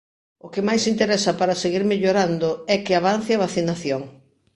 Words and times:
O 0.45 0.47
que 0.53 0.65
máis 0.67 0.83
interesa 0.93 1.31
para 1.39 1.59
seguir 1.63 1.83
mellorando 1.91 2.49
é 2.73 2.75
que 2.85 2.93
avance 2.99 3.31
a 3.33 3.41
vacinación. 3.45 4.01